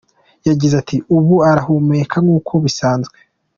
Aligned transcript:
Yagize 0.47 0.73
ati 0.81 0.97
“Ubu 1.15 1.35
arahumeka 1.51 2.15
nk’uko 2.23 2.51
bisanzwe. 2.63 3.17